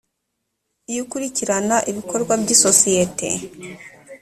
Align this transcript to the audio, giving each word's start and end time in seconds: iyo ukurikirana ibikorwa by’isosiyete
iyo 0.91 1.01
ukurikirana 1.05 1.77
ibikorwa 1.91 2.33
by’isosiyete 2.41 3.27